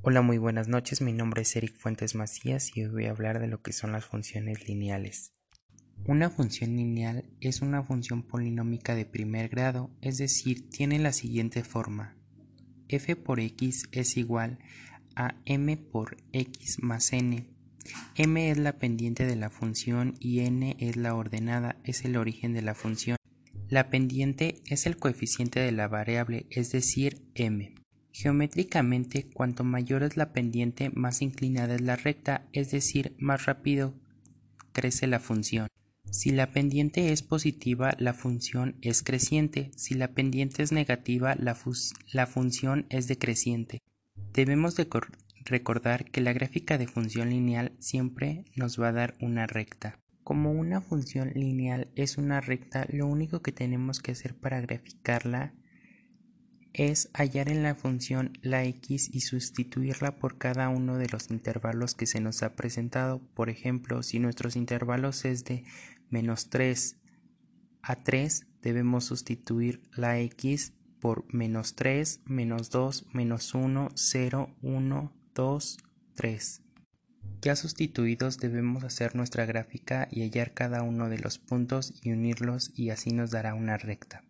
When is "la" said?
10.98-11.12, 18.58-18.78, 19.36-19.50, 20.96-21.14, 22.62-22.74, 23.68-23.88, 25.72-25.88, 30.16-30.32, 31.80-31.96, 35.06-35.20, 36.30-36.48, 37.98-38.12, 39.94-40.08, 41.36-42.26, 46.20-46.34, 57.62-57.74, 58.42-58.64, 69.94-70.18